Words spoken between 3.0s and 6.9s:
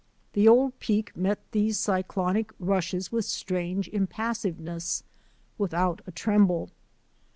with strange impassiveness, without a tremble.